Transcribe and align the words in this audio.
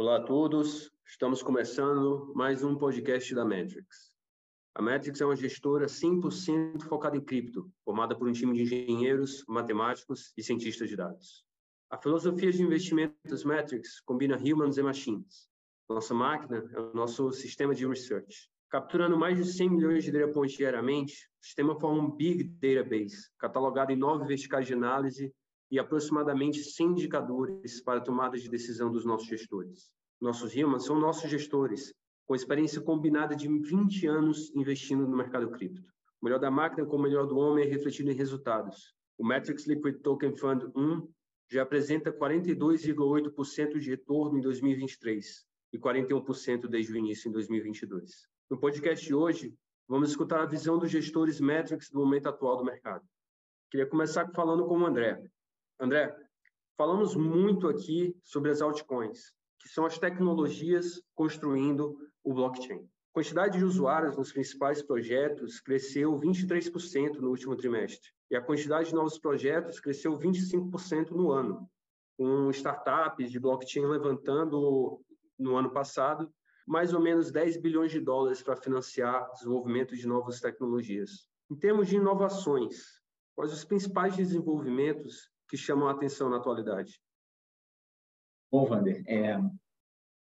Olá 0.00 0.16
a 0.16 0.22
todos, 0.22 0.90
estamos 1.06 1.42
começando 1.42 2.32
mais 2.34 2.64
um 2.64 2.74
podcast 2.74 3.34
da 3.34 3.44
Metrics. 3.44 4.10
A 4.74 4.80
Metrics 4.80 5.20
é 5.20 5.26
uma 5.26 5.36
gestora 5.36 5.84
100% 5.84 6.84
focada 6.84 7.18
em 7.18 7.20
cripto, 7.20 7.70
formada 7.84 8.16
por 8.16 8.26
um 8.26 8.32
time 8.32 8.54
de 8.54 8.62
engenheiros, 8.62 9.44
matemáticos 9.46 10.32
e 10.38 10.42
cientistas 10.42 10.88
de 10.88 10.96
dados. 10.96 11.44
A 11.90 11.98
filosofia 11.98 12.50
de 12.50 12.62
investimentos 12.62 13.44
Metrics 13.44 14.00
combina 14.00 14.38
humans 14.38 14.78
e 14.78 14.82
machines. 14.82 15.50
Nossa 15.86 16.14
máquina 16.14 16.66
é 16.74 16.80
o 16.80 16.94
nosso 16.94 17.30
sistema 17.32 17.74
de 17.74 17.86
research. 17.86 18.50
Capturando 18.70 19.18
mais 19.18 19.36
de 19.36 19.44
100 19.52 19.68
milhões 19.68 20.02
de 20.02 20.12
data 20.12 20.32
points 20.32 20.56
diariamente, 20.56 21.28
o 21.42 21.44
sistema 21.44 21.78
forma 21.78 22.00
um 22.00 22.10
big 22.10 22.44
database, 22.44 23.30
catalogado 23.38 23.92
em 23.92 23.96
nove 23.96 24.26
verticais 24.26 24.66
de 24.66 24.72
análise 24.72 25.30
e 25.70 25.78
aproximadamente 25.78 26.62
100 26.62 26.88
indicadores 26.88 27.80
para 27.82 28.00
tomada 28.00 28.36
de 28.36 28.48
decisão 28.48 28.90
dos 28.90 29.04
nossos 29.04 29.28
gestores. 29.28 29.90
Nossos 30.20 30.54
humans 30.54 30.84
são 30.84 30.98
nossos 30.98 31.30
gestores, 31.30 31.94
com 32.26 32.34
experiência 32.34 32.80
combinada 32.80 33.34
de 33.34 33.48
20 33.48 34.06
anos 34.06 34.54
investindo 34.54 35.06
no 35.06 35.16
mercado 35.16 35.50
cripto. 35.50 35.82
O 36.20 36.24
melhor 36.24 36.38
da 36.38 36.50
máquina 36.50 36.86
com 36.86 36.96
o 36.96 37.02
melhor 37.02 37.26
do 37.26 37.38
homem 37.38 37.64
é 37.64 37.68
refletido 37.68 38.10
em 38.10 38.14
resultados. 38.14 38.94
O 39.16 39.24
Matrix 39.24 39.66
Liquid 39.66 40.00
Token 40.02 40.36
Fund 40.36 40.64
1 40.76 41.08
já 41.50 41.62
apresenta 41.62 42.12
42,8% 42.12 43.78
de 43.78 43.90
retorno 43.90 44.38
em 44.38 44.40
2023 44.40 45.44
e 45.72 45.78
41% 45.78 46.68
desde 46.68 46.92
o 46.92 46.96
início 46.96 47.28
em 47.28 47.32
2022. 47.32 48.28
No 48.50 48.58
podcast 48.58 49.04
de 49.04 49.14
hoje, 49.14 49.54
vamos 49.88 50.10
escutar 50.10 50.40
a 50.40 50.46
visão 50.46 50.78
dos 50.78 50.90
gestores 50.90 51.40
Matrix 51.40 51.90
do 51.90 52.00
momento 52.00 52.28
atual 52.28 52.56
do 52.56 52.64
mercado. 52.64 53.04
Queria 53.70 53.86
começar 53.86 54.30
falando 54.32 54.66
com 54.66 54.78
o 54.78 54.86
André. 54.86 55.22
André, 55.80 56.14
falamos 56.76 57.16
muito 57.16 57.66
aqui 57.66 58.14
sobre 58.22 58.50
as 58.50 58.60
altcoins, 58.60 59.32
que 59.58 59.68
são 59.68 59.86
as 59.86 59.98
tecnologias 59.98 61.00
construindo 61.14 61.96
o 62.22 62.34
blockchain. 62.34 62.80
A 62.82 63.14
quantidade 63.14 63.56
de 63.56 63.64
usuários 63.64 64.14
nos 64.14 64.30
principais 64.30 64.82
projetos 64.82 65.58
cresceu 65.58 66.12
23% 66.20 67.14
no 67.16 67.30
último 67.30 67.56
trimestre, 67.56 68.10
e 68.30 68.36
a 68.36 68.42
quantidade 68.42 68.90
de 68.90 68.94
novos 68.94 69.18
projetos 69.18 69.80
cresceu 69.80 70.18
25% 70.18 71.12
no 71.12 71.32
ano, 71.32 71.66
com 72.18 72.50
startups 72.50 73.30
de 73.30 73.40
blockchain 73.40 73.86
levantando 73.86 75.00
no 75.38 75.56
ano 75.56 75.70
passado 75.70 76.30
mais 76.66 76.92
ou 76.92 77.00
menos 77.00 77.32
10 77.32 77.56
bilhões 77.56 77.90
de 77.90 78.00
dólares 78.00 78.42
para 78.42 78.54
financiar 78.54 79.28
o 79.28 79.32
desenvolvimento 79.32 79.96
de 79.96 80.06
novas 80.06 80.40
tecnologias. 80.40 81.26
Em 81.50 81.56
termos 81.56 81.88
de 81.88 81.96
inovações, 81.96 83.00
quais 83.34 83.52
os 83.52 83.64
principais 83.64 84.14
desenvolvimentos 84.14 85.30
que 85.50 85.56
chamam 85.56 85.88
a 85.88 85.90
atenção 85.90 86.30
na 86.30 86.36
atualidade? 86.36 87.02
Bom, 88.52 88.68
Wander, 88.70 89.02
é, 89.06 89.36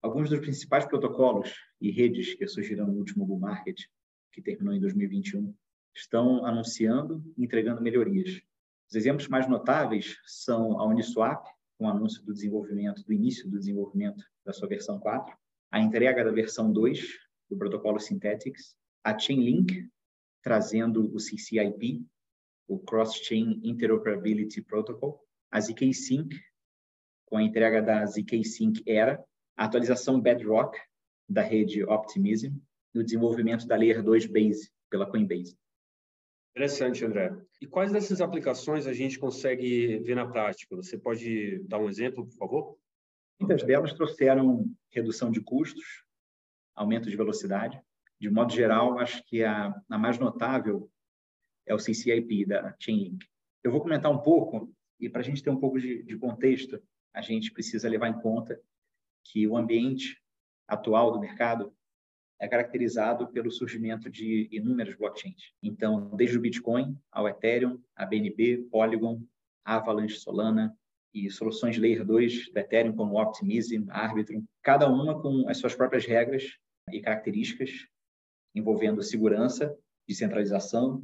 alguns 0.03 0.31
dos 0.31 0.41
principais 0.41 0.87
protocolos 0.87 1.55
e 1.79 1.91
redes 1.91 2.35
que 2.35 2.49
surgiram 2.49 2.87
no 2.87 2.95
último 2.95 3.27
bull 3.27 3.39
market, 3.39 3.79
que 4.33 4.41
terminou 4.41 4.73
em 4.73 4.81
2021, 4.81 5.55
estão 5.95 6.47
anunciando 6.47 7.23
e 7.37 7.45
entregando 7.45 7.83
melhorias. 7.83 8.41
Os 8.89 8.95
exemplos 8.95 9.29
mais 9.29 9.47
notáveis 9.47 10.17
são 10.25 10.81
a 10.81 10.87
Uniswap, 10.87 11.47
com 11.77 11.85
o 11.85 11.89
anúncio 11.89 12.25
do 12.25 12.33
desenvolvimento, 12.33 13.05
do 13.05 13.13
início 13.13 13.49
do 13.49 13.59
desenvolvimento 13.59 14.25
da 14.45 14.53
sua 14.53 14.69
versão 14.69 14.99
4, 14.99 15.37
a 15.71 15.81
entrega 15.81 16.25
da 16.25 16.31
versão 16.31 16.73
2 16.73 17.07
do 17.49 17.59
protocolo 17.59 18.01
Synthetics, 18.01 18.75
a 19.05 19.19
Chainlink, 19.19 19.89
trazendo 20.43 21.15
o 21.15 21.19
CCIP, 21.19 22.05
o 22.71 22.79
Cross-Chain 22.79 23.61
Interoperability 23.65 24.63
Protocol, 24.63 25.21
a 25.51 25.61
ZK 25.61 25.93
Sync, 25.93 26.41
com 27.27 27.37
a 27.37 27.43
entrega 27.43 27.83
da 27.83 28.07
ZK 28.07 28.45
Sync 28.45 28.83
Era, 28.87 29.23
a 29.57 29.65
atualização 29.65 30.21
Bedrock 30.21 30.79
da 31.29 31.43
rede 31.43 31.83
Optimism 31.83 32.57
e 32.95 33.01
o 33.01 33.05
desenvolvimento 33.05 33.67
da 33.67 33.77
Layer 33.77 34.05
2 34.05 34.27
Base 34.27 34.71
pela 34.89 35.05
Coinbase. 35.05 35.59
Interessante, 36.55 37.05
André. 37.05 37.37
E 37.61 37.67
quais 37.67 37.93
dessas 37.93 38.21
aplicações 38.21 38.87
a 38.87 38.93
gente 38.93 39.19
consegue 39.19 39.99
ver 39.99 40.15
na 40.15 40.27
prática? 40.27 40.77
Você 40.77 40.97
pode 40.97 41.59
dar 41.65 41.79
um 41.79 41.89
exemplo, 41.89 42.25
por 42.25 42.37
favor? 42.37 42.79
Muitas 43.41 43.65
delas 43.65 43.95
trouxeram 43.95 44.65
redução 44.91 45.31
de 45.31 45.41
custos, 45.41 46.05
aumento 46.75 47.11
de 47.11 47.17
velocidade. 47.17 47.81
De 48.21 48.31
modo 48.31 48.53
geral, 48.53 48.99
acho 48.99 49.25
que 49.25 49.43
a, 49.43 49.75
a 49.89 49.99
mais 49.99 50.19
notável 50.19 50.89
é 51.67 51.75
o 51.75 51.79
CCIP 51.79 52.45
da 52.47 52.75
Chainlink. 52.79 53.27
Eu 53.63 53.71
vou 53.71 53.81
comentar 53.81 54.11
um 54.11 54.19
pouco, 54.19 54.73
e 54.99 55.09
para 55.09 55.21
a 55.21 55.25
gente 55.25 55.43
ter 55.43 55.51
um 55.51 55.61
pouco 55.61 55.79
de, 55.79 56.03
de 56.03 56.17
contexto, 56.17 56.83
a 57.13 57.21
gente 57.21 57.53
precisa 57.53 57.89
levar 57.89 58.09
em 58.09 58.21
conta 58.21 58.61
que 59.25 59.47
o 59.47 59.57
ambiente 59.57 60.21
atual 60.67 61.13
do 61.13 61.21
mercado 61.21 61.73
é 62.39 62.49
caracterizado 62.49 63.29
pelo 63.29 63.51
surgimento 63.51 64.09
de 64.09 64.49
inúmeras 64.51 64.97
blockchains. 64.97 65.53
Então, 65.63 66.15
desde 66.17 66.39
o 66.39 66.41
Bitcoin 66.41 66.97
ao 67.13 67.29
Ethereum, 67.29 67.79
a 67.95 68.07
BNB, 68.07 68.69
Polygon, 68.71 69.23
Avalanche, 69.65 70.17
Solana 70.17 70.75
e 71.13 71.31
soluções 71.31 71.77
Layer 71.77 72.05
2 72.05 72.53
da 72.53 72.61
Ethereum 72.61 72.95
como 72.95 73.21
Optimism, 73.21 73.85
Arbitrum, 73.91 74.45
cada 74.63 74.89
uma 74.89 75.21
com 75.21 75.47
as 75.49 75.59
suas 75.59 75.75
próprias 75.75 76.07
regras 76.07 76.57
e 76.91 77.01
características 77.01 77.71
envolvendo 78.55 79.03
segurança, 79.03 79.77
descentralização 80.09 81.03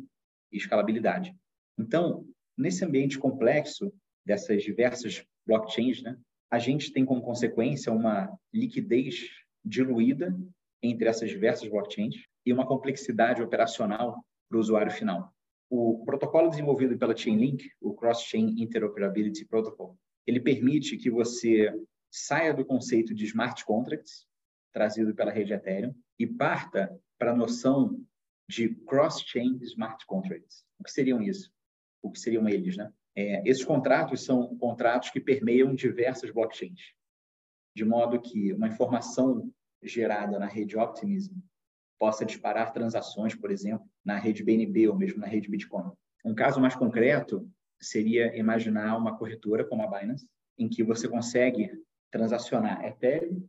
e 0.53 0.57
escalabilidade. 0.57 1.35
Então, 1.79 2.27
nesse 2.57 2.85
ambiente 2.85 3.19
complexo 3.19 3.93
dessas 4.25 4.63
diversas 4.63 5.25
blockchains, 5.47 6.03
né, 6.03 6.17
a 6.51 6.59
gente 6.59 6.93
tem 6.93 7.05
como 7.05 7.23
consequência 7.23 7.93
uma 7.93 8.33
liquidez 8.53 9.29
diluída 9.65 10.37
entre 10.83 11.09
essas 11.09 11.29
diversas 11.31 11.69
blockchains 11.69 12.17
e 12.45 12.53
uma 12.53 12.67
complexidade 12.67 13.43
operacional 13.43 14.25
para 14.49 14.57
o 14.57 14.61
usuário 14.61 14.93
final. 14.93 15.33
O 15.69 16.05
protocolo 16.05 16.49
desenvolvido 16.49 16.97
pela 16.97 17.17
Chainlink, 17.17 17.69
o 17.81 17.93
Cross-Chain 17.93 18.63
Interoperability 18.63 19.45
Protocol, 19.45 19.97
ele 20.27 20.41
permite 20.41 20.97
que 20.97 21.11
você 21.11 21.73
saia 22.11 22.55
do 22.55 22.65
conceito 22.65 23.13
de 23.13 23.25
smart 23.25 23.65
contracts, 23.65 24.27
trazido 24.73 25.15
pela 25.15 25.33
rede 25.33 25.53
Ethereum, 25.53 25.95
e 26.19 26.27
parta 26.27 26.97
para 27.19 27.33
a 27.33 27.37
noção 27.37 28.01
de 28.49 28.75
cross-chain 28.87 29.59
smart 29.63 30.05
contracts. 30.07 30.65
O 30.79 30.85
que 30.85 30.91
seriam 30.91 31.21
isso? 31.21 31.53
O 32.03 32.11
que 32.11 32.19
seriam 32.19 32.49
eles, 32.49 32.77
né? 32.77 32.93
É, 33.15 33.43
esses 33.49 33.65
contratos 33.65 34.25
são 34.25 34.57
contratos 34.59 35.11
que 35.11 35.21
permeiam 35.21 35.75
diversas 35.75 36.31
blockchains, 36.31 36.93
de 37.75 37.85
modo 37.85 38.21
que 38.21 38.53
uma 38.53 38.69
informação 38.69 39.51
gerada 39.83 40.39
na 40.39 40.47
rede 40.47 40.77
Optimism 40.77 41.39
possa 41.99 42.27
disparar 42.27 42.73
transações, 42.73 43.35
por 43.35 43.51
exemplo, 43.51 43.89
na 44.05 44.19
rede 44.19 44.45
BNB 44.45 44.89
ou 44.89 44.97
mesmo 44.97 45.19
na 45.21 45.27
rede 45.27 45.49
Bitcoin. 45.49 45.91
Um 46.25 46.35
caso 46.35 46.61
mais 46.61 46.75
concreto 46.75 47.51
seria 47.81 48.37
imaginar 48.37 48.97
uma 48.97 49.17
corretora 49.17 49.65
como 49.65 49.83
a 49.83 49.87
Binance, 49.87 50.29
em 50.59 50.69
que 50.69 50.83
você 50.83 51.09
consegue 51.09 51.71
transacionar 52.11 52.85
Ethereum 52.85 53.49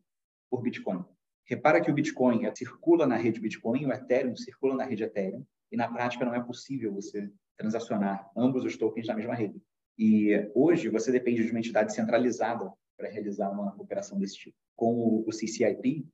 por 0.50 0.62
Bitcoin. 0.62 1.03
Repara 1.47 1.80
que 1.80 1.90
o 1.90 1.94
Bitcoin 1.94 2.44
circula 2.53 3.08
na 3.08 3.16
rede 3.16 3.40
Bitcoin, 3.40 3.85
o 3.85 3.94
Ethereum 3.94 4.35
circula 4.35 4.75
na 4.75 4.84
rede 4.84 5.03
Ethereum, 5.03 5.46
e 5.72 5.78
na 5.78 5.88
prática 5.91 6.25
não 6.25 6.35
é 6.35 6.44
possível 6.44 6.94
você 6.94 7.31
transacionar 7.58 8.30
ambos 8.35 8.66
os 8.66 8.75
tokens 8.78 9.08
na 9.08 9.16
mesma 9.16 9.34
rede. 9.34 9.62
E 9.97 10.52
hoje 10.53 10.90
você 10.90 11.12
depende 11.12 11.44
de 11.44 11.52
uma 11.52 11.59
entidade 11.59 11.94
centralizada 11.94 12.72
para 12.97 13.09
realizar 13.09 13.50
uma 13.50 13.74
operação 13.81 14.19
desse 14.19 14.35
tipo. 14.35 14.58
Com 14.75 15.24
o 15.25 15.31
CCIP, 15.31 16.06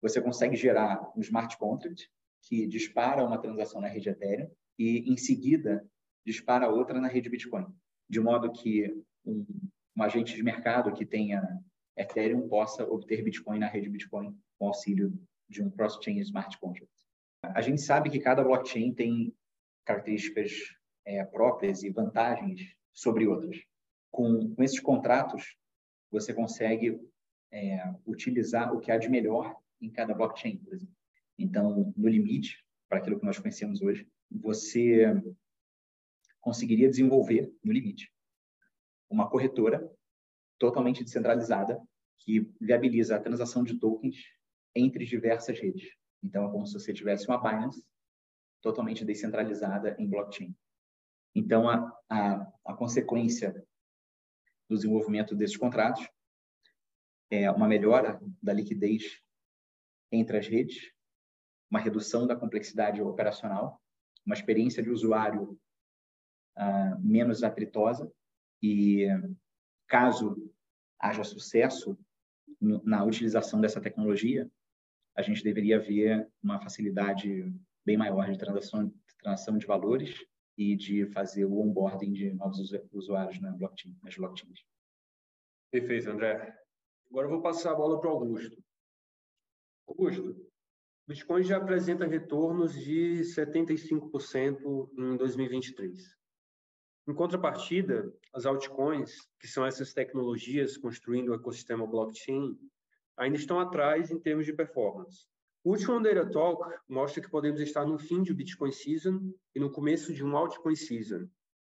você 0.00 0.20
consegue 0.20 0.56
gerar 0.56 1.12
um 1.16 1.20
smart 1.20 1.56
contract 1.58 2.10
que 2.42 2.66
dispara 2.66 3.24
uma 3.24 3.38
transação 3.38 3.80
na 3.80 3.88
rede 3.88 4.08
Ethereum 4.08 4.50
e, 4.78 5.12
em 5.12 5.16
seguida, 5.16 5.86
dispara 6.24 6.68
outra 6.68 6.98
na 7.00 7.08
rede 7.08 7.28
Bitcoin, 7.28 7.66
de 8.08 8.20
modo 8.20 8.50
que 8.52 8.92
um, 9.24 9.46
um 9.96 10.02
agente 10.02 10.34
de 10.34 10.42
mercado 10.42 10.92
que 10.92 11.04
tenha 11.04 11.42
Ethereum 11.96 12.48
possa 12.48 12.84
obter 12.84 13.22
Bitcoin 13.22 13.58
na 13.58 13.68
rede 13.68 13.88
Bitcoin 13.88 14.36
com 14.58 14.68
auxílio 14.68 15.12
de 15.48 15.62
um 15.62 15.70
cross-chain 15.70 16.18
smart 16.20 16.58
contract. 16.58 16.92
A 17.42 17.60
gente 17.60 17.80
sabe 17.80 18.10
que 18.10 18.18
cada 18.18 18.42
blockchain 18.42 18.92
tem 18.92 19.34
características 19.84 20.52
é, 21.04 21.24
próprias 21.24 21.82
e 21.82 21.90
vantagens 21.90 22.74
sobre 22.92 23.26
outras. 23.26 23.56
Com, 24.10 24.54
com 24.54 24.62
esses 24.62 24.80
contratos, 24.80 25.56
você 26.10 26.34
consegue 26.34 27.00
é, 27.52 27.94
utilizar 28.04 28.74
o 28.74 28.80
que 28.80 28.90
há 28.90 28.98
de 28.98 29.08
melhor 29.08 29.54
em 29.80 29.90
cada 29.90 30.14
blockchain, 30.14 30.58
por 30.58 30.74
exemplo. 30.74 30.94
Então, 31.38 31.92
no 31.96 32.08
limite, 32.08 32.64
para 32.88 32.98
aquilo 32.98 33.18
que 33.18 33.26
nós 33.26 33.38
conhecemos 33.38 33.82
hoje, 33.82 34.08
você 34.30 35.04
conseguiria 36.40 36.88
desenvolver, 36.88 37.52
no 37.62 37.72
limite, 37.72 38.12
uma 39.08 39.28
corretora 39.28 39.88
totalmente 40.58 41.04
descentralizada 41.04 41.80
que 42.18 42.52
viabiliza 42.60 43.16
a 43.16 43.20
transação 43.20 43.62
de 43.62 43.78
tokens 43.78 44.16
entre 44.74 45.04
diversas 45.04 45.58
redes. 45.58 45.90
Então, 46.22 46.46
é 46.46 46.50
como 46.50 46.66
se 46.66 46.74
você 46.74 46.92
tivesse 46.92 47.28
uma 47.28 47.38
Binance 47.38 47.84
totalmente 48.60 49.04
descentralizada 49.04 49.94
em 49.98 50.08
blockchain. 50.08 50.54
Então, 51.34 51.68
a, 51.68 51.92
a, 52.08 52.52
a 52.64 52.74
consequência 52.74 53.52
do 54.68 54.76
desenvolvimento 54.76 55.34
desses 55.34 55.56
contratos 55.56 56.08
é 57.30 57.50
uma 57.50 57.68
melhora 57.68 58.20
da 58.42 58.52
liquidez 58.52 59.20
entre 60.10 60.38
as 60.38 60.46
redes, 60.46 60.92
uma 61.70 61.80
redução 61.80 62.26
da 62.26 62.36
complexidade 62.36 63.02
operacional, 63.02 63.80
uma 64.24 64.34
experiência 64.34 64.82
de 64.82 64.90
usuário 64.90 65.58
uh, 66.56 67.00
menos 67.00 67.42
atritosa 67.42 68.10
e, 68.62 69.06
caso 69.86 70.45
haja 70.98 71.24
sucesso 71.24 71.98
na 72.60 73.04
utilização 73.04 73.60
dessa 73.60 73.80
tecnologia, 73.80 74.50
a 75.16 75.22
gente 75.22 75.42
deveria 75.42 75.78
ver 75.80 76.28
uma 76.42 76.60
facilidade 76.60 77.52
bem 77.84 77.96
maior 77.96 78.30
de 78.30 78.38
transação, 78.38 78.92
transação 79.18 79.58
de 79.58 79.66
valores 79.66 80.24
e 80.56 80.74
de 80.74 81.06
fazer 81.06 81.44
o 81.44 81.58
onboarding 81.58 82.12
de 82.12 82.32
novos 82.32 82.72
usuários 82.92 83.40
na 83.40 83.52
blockchain, 83.52 83.96
nas 84.02 84.16
blockchains. 84.16 84.64
Perfeito, 85.70 86.10
André. 86.10 86.58
Agora 87.10 87.26
eu 87.26 87.30
vou 87.30 87.42
passar 87.42 87.72
a 87.72 87.74
bola 87.74 88.00
para 88.00 88.10
o 88.10 88.12
Augusto. 88.12 88.62
Augusto, 89.86 90.50
Bitcoin 91.06 91.44
já 91.44 91.58
apresenta 91.58 92.06
retornos 92.06 92.72
de 92.72 93.20
75% 93.20 94.90
em 94.98 95.16
2023. 95.16 96.16
Em 97.08 97.14
contrapartida, 97.14 98.12
as 98.34 98.46
altcoins, 98.46 99.28
que 99.38 99.46
são 99.46 99.64
essas 99.64 99.94
tecnologias 99.94 100.76
construindo 100.76 101.28
o 101.28 101.34
ecossistema 101.34 101.86
blockchain, 101.86 102.58
ainda 103.16 103.36
estão 103.36 103.60
atrás 103.60 104.10
em 104.10 104.18
termos 104.18 104.44
de 104.44 104.52
performance. 104.52 105.26
O 105.62 105.70
último 105.70 106.00
Data 106.00 106.28
Talk 106.28 106.62
mostra 106.88 107.22
que 107.22 107.30
podemos 107.30 107.60
estar 107.60 107.84
no 107.86 107.98
fim 107.98 108.22
de 108.22 108.34
Bitcoin 108.34 108.72
Season 108.72 109.20
e 109.54 109.60
no 109.60 109.70
começo 109.70 110.12
de 110.12 110.24
um 110.24 110.36
altcoin 110.36 110.76
season, 110.76 111.28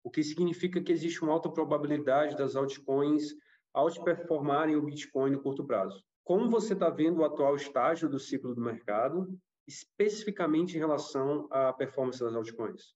o 0.03 0.11
que 0.11 0.23
significa 0.23 0.81
que 0.81 0.93
existe 0.93 1.23
uma 1.23 1.33
alta 1.33 1.51
probabilidade 1.51 2.37
das 2.37 2.57
altcoins 2.57 3.35
outperformarem 3.75 4.77
o 4.77 4.83
Bitcoin 4.83 5.33
no 5.33 5.43
curto 5.43 5.65
prazo. 5.65 6.03
Como 6.25 6.49
você 6.49 6.73
está 6.73 6.89
vendo 6.89 7.19
o 7.19 7.25
atual 7.25 7.55
estágio 7.55 8.09
do 8.09 8.19
ciclo 8.19 8.55
do 8.55 8.61
mercado, 8.61 9.29
especificamente 9.69 10.77
em 10.77 10.79
relação 10.79 11.47
à 11.51 11.73
performance 11.73 12.19
das 12.19 12.35
altcoins? 12.35 12.96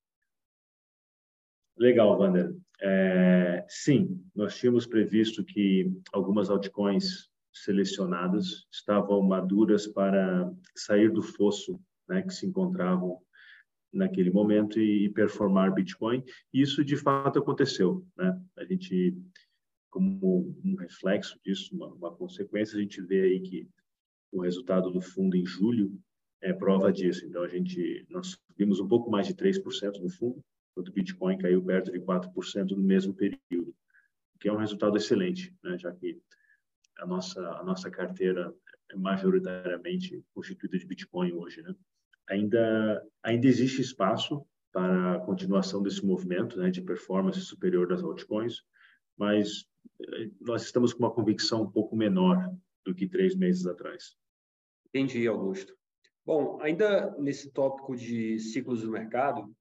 Legal, 1.77 2.19
Wander. 2.19 2.55
É, 2.83 3.65
sim, 3.69 4.23
nós 4.35 4.57
tínhamos 4.57 4.87
previsto 4.87 5.45
que 5.45 5.93
algumas 6.13 6.49
altcoins 6.49 7.29
selecionadas 7.53 8.67
estavam 8.73 9.23
maduras 9.23 9.87
para 9.87 10.51
sair 10.75 11.11
do 11.11 11.23
fosso 11.23 11.81
né, 12.09 12.23
que 12.23 12.33
se 12.33 12.47
encontravam 12.47 13.21
naquele 13.93 14.31
momento 14.31 14.79
e, 14.81 15.11
performar 15.11 15.75
Bitcoin. 15.75 16.25
Isso 16.53 16.85
de 16.85 16.97
fato 16.97 17.39
aconteceu. 17.39 18.07
Né? 18.17 18.41
A 18.57 18.65
gente, 18.65 19.17
como 19.91 20.55
um 20.65 20.77
reflexo 20.77 21.39
disso, 21.45 21.75
uma, 21.75 21.89
uma 21.89 22.15
consequência, 22.15 22.79
a 22.79 22.81
gente 22.81 23.01
vê 23.03 23.23
aí 23.23 23.41
que 23.41 23.69
o 24.33 24.41
resultado 24.41 24.91
do 24.91 25.01
fundo 25.01 25.37
em 25.37 25.45
julho 25.45 25.93
é 26.41 26.53
prova 26.53 26.93
disso. 26.93 27.27
Então 27.27 27.43
a 27.43 27.49
gente 27.49 28.07
nós 28.09 28.39
subimos 28.47 28.81
um 28.81 28.89
pouco 28.89 29.11
mais 29.11 29.27
de 29.27 29.35
3% 29.35 30.01
no 30.01 30.09
fundo 30.09 30.43
o 30.77 30.83
Bitcoin 30.83 31.39
caiu 31.39 31.63
perto 31.63 31.91
de 31.93 32.01
4% 32.01 32.71
no 32.71 32.83
mesmo 32.83 33.15
período, 33.15 33.75
que 34.39 34.49
é 34.49 34.53
um 34.53 34.57
resultado 34.57 34.97
excelente, 34.97 35.55
né? 35.63 35.79
já 35.79 35.93
que 35.93 36.21
a 36.99 37.07
nossa, 37.07 37.41
a 37.53 37.65
nossa 37.65 37.91
carteira 37.91 38.55
é 38.91 38.97
majoritariamente 38.97 40.25
constituída 40.35 40.79
de 40.79 40.87
Bitcoin 40.87 41.33
hoje. 41.33 41.63
Né? 41.63 41.75
Ainda, 42.29 43.07
ainda 43.23 43.47
existe 43.47 43.81
espaço 43.81 44.45
para 44.73 45.15
a 45.15 45.21
continuação 45.21 45.83
desse 45.83 46.05
movimento 46.05 46.59
né, 46.59 46.71
de 46.71 46.81
performance 46.81 47.41
superior 47.41 47.89
das 47.89 48.03
altcoins, 48.03 48.63
mas 49.17 49.67
eh, 50.01 50.31
nós 50.41 50.63
estamos 50.63 50.93
com 50.93 51.01
uma 51.01 51.13
convicção 51.13 51.63
um 51.63 51.71
pouco 51.71 51.97
menor 51.97 52.55
do 52.85 52.95
que 52.95 53.09
três 53.09 53.35
meses 53.35 53.67
atrás. 53.67 54.17
Entendi, 54.87 55.27
Augusto. 55.27 55.75
Bom, 56.25 56.61
ainda 56.61 57.15
nesse 57.19 57.51
tópico 57.51 57.97
de 57.97 58.39
ciclos 58.39 58.83
do 58.83 58.91
mercado, 58.91 59.53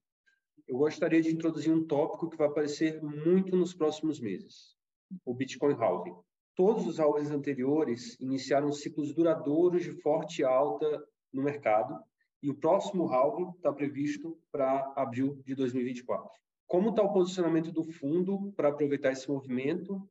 eu 0.70 0.78
gostaria 0.78 1.20
de 1.20 1.34
introduzir 1.34 1.74
um 1.74 1.84
tópico 1.84 2.30
que 2.30 2.36
vai 2.36 2.46
aparecer 2.46 3.02
muito 3.02 3.56
nos 3.56 3.74
próximos 3.74 4.20
meses: 4.20 4.76
o 5.24 5.34
Bitcoin 5.34 5.74
Halving. 5.74 6.14
Todos 6.54 6.86
os 6.86 7.00
halvings 7.00 7.32
anteriores 7.32 8.16
iniciaram 8.20 8.70
ciclos 8.70 9.12
duradouros 9.12 9.82
de 9.82 9.90
forte 10.00 10.44
alta 10.44 11.04
no 11.32 11.42
mercado 11.42 11.98
e 12.40 12.48
o 12.48 12.54
próximo 12.54 13.08
halving 13.12 13.50
está 13.50 13.72
previsto 13.72 14.38
para 14.52 14.92
abril 14.94 15.42
de 15.44 15.56
2024. 15.56 16.30
Como 16.68 16.90
está 16.90 17.02
o 17.02 17.12
posicionamento 17.12 17.72
do 17.72 17.82
fundo 17.82 18.52
para 18.52 18.68
aproveitar 18.68 19.10
esse 19.10 19.28
movimento 19.28 20.08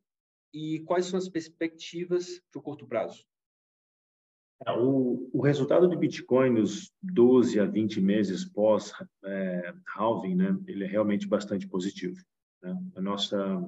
e 0.54 0.80
quais 0.82 1.06
são 1.06 1.18
as 1.18 1.30
perspectivas 1.30 2.42
para 2.52 2.60
o 2.60 2.64
curto 2.64 2.86
prazo? 2.86 3.26
É, 4.66 4.72
o, 4.74 5.30
o, 5.32 5.42
resultado 5.42 5.88
do 5.88 5.98
Bitcoin 5.98 6.52
nos 6.52 6.92
12 7.02 7.60
a 7.60 7.66
20 7.66 8.02
meses 8.02 8.44
pós 8.44 8.92
é, 9.24 9.74
halving, 9.96 10.36
né, 10.36 10.58
ele 10.68 10.84
é 10.84 10.88
realmente 10.88 11.28
bastante 11.28 11.68
positivo. 11.68 12.18
Né? 12.62 12.78
A 12.96 13.02
nossa 13.02 13.64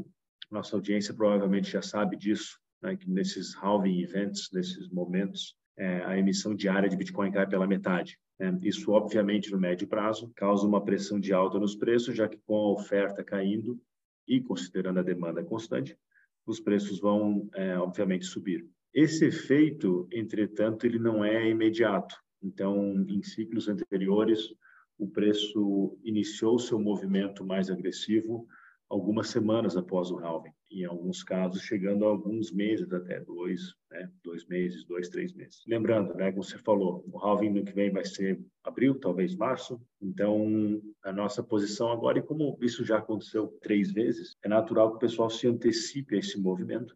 nossa 0.52 0.76
audiência 0.76 1.14
provavelmente 1.14 1.72
já 1.72 1.82
sabe 1.82 2.18
disso, 2.18 2.60
né, 2.82 2.96
que 2.96 3.10
nesses 3.10 3.56
halving 3.56 4.02
events, 4.02 4.50
nesses 4.52 4.90
momentos, 4.90 5.56
é, 5.78 6.04
a 6.04 6.18
emissão 6.18 6.54
diária 6.54 6.90
de 6.90 6.98
Bitcoin 6.98 7.32
cai 7.32 7.48
pela 7.48 7.66
metade. 7.66 8.20
Né? 8.38 8.60
Isso, 8.62 8.92
obviamente, 8.92 9.50
no 9.50 9.58
médio 9.58 9.88
prazo, 9.88 10.32
causa 10.36 10.68
uma 10.68 10.84
pressão 10.84 11.20
de 11.20 11.34
alta 11.34 11.58
nos 11.58 11.76
preços, 11.76 12.16
já 12.16 12.28
que 12.28 12.38
com 12.46 12.56
a 12.56 12.74
oferta 12.74 13.24
caindo 13.24 13.80
e 14.28 14.42
considerando 14.42 15.00
a 15.00 15.04
demanda 15.04 15.44
constante, 15.44 15.98
os 16.46 16.60
preços 16.60 17.00
vão, 17.00 17.50
é, 17.54 17.78
obviamente, 17.78 18.26
subir. 18.26 18.68
Esse 18.94 19.26
efeito, 19.26 20.08
entretanto, 20.12 20.86
ele 20.86 21.00
não 21.00 21.24
é 21.24 21.50
imediato. 21.50 22.16
Então, 22.44 23.06
em 23.08 23.22
ciclos 23.24 23.70
anteriores, 23.70 24.54
o 24.98 25.08
preço 25.08 25.98
iniciou 26.04 26.60
seu 26.60 26.80
movimento 26.80 27.46
mais 27.46 27.70
agressivo 27.70 28.48
algumas 28.92 29.30
semanas 29.30 29.78
após 29.78 30.12
o 30.12 30.20
halving, 30.20 30.52
em 30.70 30.84
alguns 30.84 31.24
casos 31.24 31.62
chegando 31.62 32.04
a 32.04 32.10
alguns 32.10 32.52
meses 32.52 32.92
até 32.92 33.22
dois, 33.22 33.74
né, 33.90 34.12
dois 34.22 34.46
meses, 34.48 34.84
dois, 34.84 35.08
três 35.08 35.34
meses. 35.34 35.64
Lembrando, 35.66 36.14
né, 36.14 36.30
como 36.30 36.44
você 36.44 36.58
falou, 36.58 37.02
o 37.10 37.18
halving 37.18 37.52
no 37.52 37.64
que 37.64 37.72
vem 37.72 37.90
vai 37.90 38.04
ser 38.04 38.38
abril, 38.66 39.00
talvez 39.00 39.34
março. 39.34 39.82
Então, 40.02 40.82
a 41.04 41.13
nossa 41.13 41.42
posição 41.42 41.89
agora, 41.89 42.20
e 42.20 42.22
como 42.22 42.58
isso 42.62 42.84
já 42.84 42.98
aconteceu 42.98 43.48
três 43.62 43.94
vezes, 43.94 44.36
é 44.44 44.50
natural 44.50 44.92
que 44.92 44.98
o 44.98 45.00
pessoal 45.00 45.30
se 45.30 45.48
antecipe 45.48 46.15
a 46.15 46.20
esse 46.20 46.38
movimento 46.38 46.94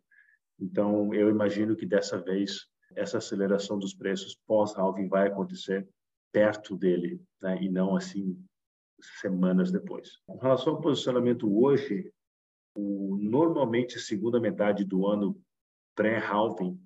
então, 0.59 1.13
eu 1.13 1.29
imagino 1.29 1.75
que 1.75 1.85
dessa 1.85 2.17
vez 2.17 2.67
essa 2.95 3.17
aceleração 3.17 3.77
dos 3.77 3.93
preços 3.93 4.37
pós-halving 4.47 5.07
vai 5.07 5.27
acontecer 5.27 5.87
perto 6.31 6.75
dele, 6.75 7.21
né? 7.41 7.61
e 7.61 7.69
não 7.69 7.95
assim 7.95 8.37
semanas 9.19 9.71
depois. 9.71 10.17
Com 10.25 10.37
relação 10.37 10.73
ao 10.73 10.81
posicionamento 10.81 11.53
hoje, 11.61 12.11
o, 12.75 13.17
normalmente 13.17 13.99
segunda 13.99 14.39
metade 14.39 14.85
do 14.85 15.07
ano 15.07 15.39
pré-halving, 15.95 16.79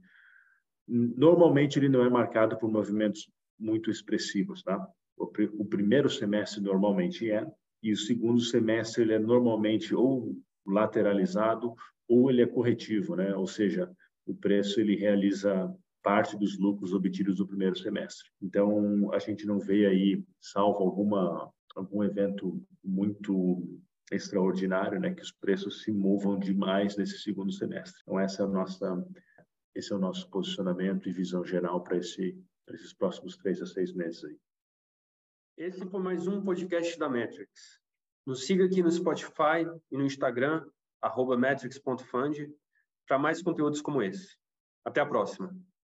normalmente 0.88 1.78
ele 1.78 1.90
não 1.90 2.04
é 2.04 2.10
marcado 2.10 2.58
por 2.58 2.70
movimentos 2.70 3.30
muito 3.58 3.90
expressivos, 3.90 4.64
tá? 4.64 4.88
O, 5.18 5.26
o 5.60 5.66
primeiro 5.66 6.10
semestre 6.10 6.62
normalmente 6.62 7.30
é, 7.30 7.46
e 7.84 7.92
o 7.92 7.98
segundo 7.98 8.40
semestre 8.40 9.04
ele 9.04 9.14
é 9.14 9.20
normalmente 9.20 9.94
ou 9.94 10.36
lateralizado 10.70 11.74
ou 12.08 12.30
ele 12.30 12.42
é 12.42 12.48
corretivo, 12.48 13.16
né? 13.16 13.36
Ou 13.36 13.48
seja, 13.48 13.92
o 14.26 14.34
preço 14.34 14.80
ele 14.80 14.96
realiza 14.96 15.74
parte 16.02 16.38
dos 16.38 16.58
lucros 16.58 16.94
obtidos 16.94 17.40
no 17.40 17.48
primeiro 17.48 17.78
semestre. 17.78 18.30
Então, 18.42 19.12
a 19.14 19.20
gente 19.20 19.46
não 19.46 19.60
vê 19.60 19.86
aí, 19.86 20.24
salvo 20.40 20.84
alguma 20.84 21.52
algum 21.76 22.04
evento 22.04 22.62
muito 22.84 23.80
extraordinário, 24.12 25.00
né, 25.00 25.14
que 25.14 25.22
os 25.22 25.32
preços 25.32 25.84
se 25.84 25.92
movam 25.92 26.38
demais 26.38 26.98
nesse 26.98 27.20
segundo 27.20 27.52
semestre. 27.52 28.02
Então, 28.02 28.20
essa 28.20 28.42
é 28.42 28.46
a 28.46 28.50
nossa 28.50 29.08
esse 29.76 29.94
é 29.94 29.96
o 29.96 30.00
nosso 30.00 30.30
posicionamento 30.30 31.08
e 31.08 31.12
visão 31.12 31.46
geral 31.46 31.84
para 31.84 31.98
esse 31.98 32.38
para 32.66 32.76
esses 32.76 32.94
próximos 32.94 33.38
três 33.38 33.62
a 33.62 33.66
seis 33.66 33.94
meses 33.94 34.24
aí. 34.24 34.38
Esse 35.58 35.86
foi 35.86 36.02
mais 36.02 36.28
um 36.28 36.42
podcast 36.42 36.98
da 36.98 37.10
Metrics. 37.10 37.80
Nos 38.26 38.46
siga 38.46 38.66
aqui 38.66 38.82
no 38.84 38.92
Spotify 38.92 39.66
e 39.92 39.98
no 39.98 40.06
Instagram 40.06 40.66
arroba 41.02 41.38
metrics.fund, 41.38 42.52
para 43.08 43.18
mais 43.18 43.42
conteúdos 43.42 43.82
como 43.82 44.02
esse. 44.02 44.38
Até 44.84 45.02
a 45.02 45.06
próxima! 45.06 45.56